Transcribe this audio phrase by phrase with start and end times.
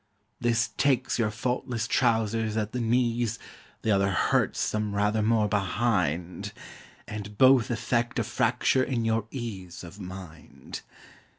[0.39, 3.37] This takes your faultless trousers at the knees,
[3.83, 6.53] The other hurts them rather more behind;
[7.07, 10.81] And both effect a fracture in your ease Of mind.